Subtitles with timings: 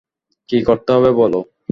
[0.49, 1.39] কি করতে হবে বলো?